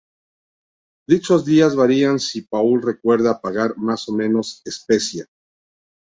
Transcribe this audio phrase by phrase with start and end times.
[1.07, 5.27] Dichos días varían si Paul acuerda pagar más o menos especia.